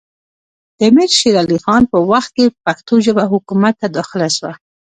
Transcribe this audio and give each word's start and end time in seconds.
د 0.77 0.79
امیر 0.89 1.11
شېر 1.17 1.35
علي 1.41 1.57
خان 1.63 1.83
په 1.91 1.97
وخت 2.11 2.29
کې 2.35 2.45
پښتو 2.65 2.93
ژبه 3.05 3.23
حکومت 3.33 3.73
ته 3.81 3.87
داخله 3.97 4.27
سوه 4.37 4.51